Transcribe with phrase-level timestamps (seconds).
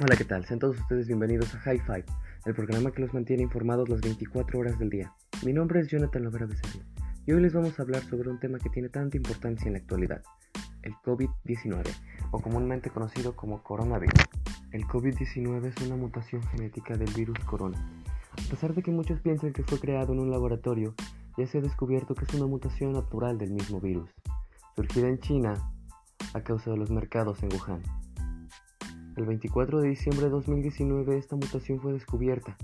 [0.00, 0.44] Hola, ¿qué tal?
[0.44, 2.04] Sean todos ustedes bienvenidos a High Five,
[2.46, 5.14] el programa que los mantiene informados las 24 horas del día.
[5.44, 6.82] Mi nombre es Jonathan Lovera Becerril
[7.26, 9.78] y hoy les vamos a hablar sobre un tema que tiene tanta importancia en la
[9.78, 10.20] actualidad,
[10.82, 11.84] el COVID-19,
[12.32, 14.18] o comúnmente conocido como coronavirus.
[14.72, 17.78] El COVID-19 es una mutación genética del virus corona.
[18.32, 20.96] A pesar de que muchos piensan que fue creado en un laboratorio,
[21.38, 24.10] ya se ha descubierto que es una mutación natural del mismo virus,
[24.74, 25.54] surgida en China
[26.32, 28.03] a causa de los mercados en Wuhan.
[29.16, 32.56] El 24 de diciembre de 2019 esta mutación fue descubierta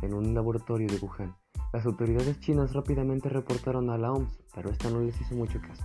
[0.00, 1.36] en un laboratorio de Wuhan.
[1.74, 5.84] Las autoridades chinas rápidamente reportaron a la OMS, pero esta no les hizo mucho caso.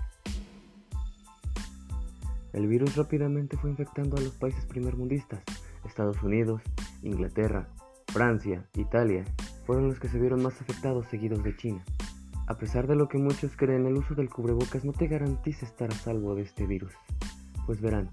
[2.54, 5.44] El virus rápidamente fue infectando a los países primermundistas.
[5.84, 6.62] Estados Unidos,
[7.02, 7.68] Inglaterra,
[8.08, 9.26] Francia, Italia
[9.66, 11.84] fueron los que se vieron más afectados seguidos de China.
[12.48, 15.92] A pesar de lo que muchos creen, el uso del cubrebocas no te garantiza estar
[15.92, 16.94] a salvo de este virus.
[17.66, 18.12] Pues verán,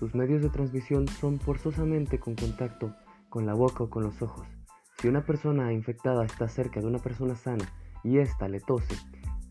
[0.00, 2.96] sus medios de transmisión son forzosamente con contacto
[3.28, 4.48] con la boca o con los ojos.
[4.98, 7.70] Si una persona infectada está cerca de una persona sana
[8.02, 8.96] y ésta le tose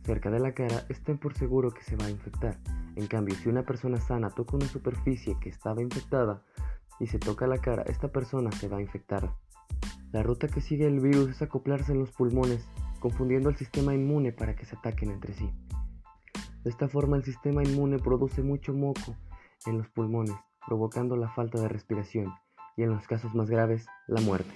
[0.03, 2.57] cerca de la cara, estén por seguro que se va a infectar.
[2.95, 6.41] En cambio, si una persona sana toca una superficie que estaba infectada
[6.99, 9.31] y se toca la cara, esta persona se va a infectar.
[10.11, 12.67] La ruta que sigue el virus es acoplarse en los pulmones,
[12.99, 15.51] confundiendo el sistema inmune para que se ataquen entre sí.
[16.63, 19.15] De esta forma el sistema inmune produce mucho moco
[19.65, 22.33] en los pulmones, provocando la falta de respiración
[22.77, 24.53] y en los casos más graves, la muerte.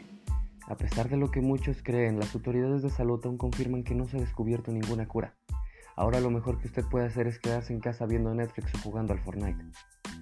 [0.67, 4.07] A pesar de lo que muchos creen, las autoridades de salud aún confirman que no
[4.07, 5.35] se ha descubierto ninguna cura.
[5.95, 9.13] Ahora lo mejor que usted puede hacer es quedarse en casa viendo Netflix o jugando
[9.13, 9.63] al Fortnite.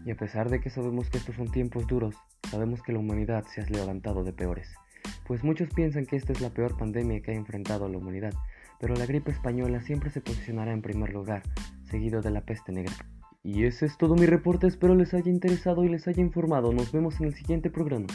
[0.06, 2.16] Y a pesar de que sabemos que estos son tiempos duros,
[2.50, 4.68] sabemos que la humanidad se ha levantado de peores.
[5.28, 8.34] Pues muchos piensan que esta es la peor pandemia que ha enfrentado la humanidad,
[8.80, 11.44] pero la gripe española siempre se posicionará en primer lugar,
[11.84, 12.94] seguido de la peste negra.
[13.44, 16.72] Y ese es todo mi reporte, espero les haya interesado y les haya informado.
[16.74, 18.06] Nos vemos en el siguiente programa.